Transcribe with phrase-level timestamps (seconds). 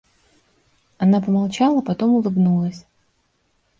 [0.97, 2.87] Она помолчала, потом улыбнулась.